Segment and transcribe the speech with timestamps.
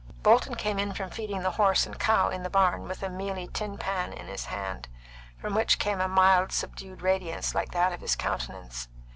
[0.23, 3.45] Bolton came in from feeding the horse and cow in the barn, with a mealy
[3.47, 4.87] tin pan in his hand,
[5.37, 8.87] from which came a mild, subdued radiance like that of his countenance.